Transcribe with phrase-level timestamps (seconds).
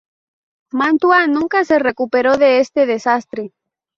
[0.73, 3.53] Mantua nunca se recuperó de este desastre.